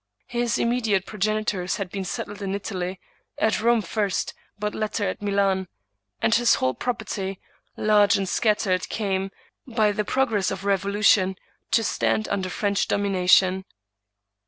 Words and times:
His 0.25 0.57
immediate 0.57 1.05
progenitors 1.05 1.75
had 1.75 1.91
been 1.91 2.05
settled 2.05 2.41
in 2.41 2.55
Italy— 2.55 2.99
at 3.47 3.61
Rome 3.61 3.83
first, 3.83 4.33
but 4.57 4.73
latterly 4.73 5.11
at 5.11 5.21
Milan; 5.21 5.67
and 6.23 6.33
his 6.33 6.55
whole 6.55 6.73
property, 6.73 7.39
large 7.77 8.15
and 8.17 8.27
scattered, 8.27 8.89
came, 8.89 9.29
by 9.67 9.91
the 9.91 10.03
progress 10.03 10.49
of 10.49 10.61
the 10.61 10.67
revolution, 10.69 11.35
to 11.69 11.83
stand 11.83 12.27
under 12.29 12.49
French 12.49 12.87
domination. 12.87 13.63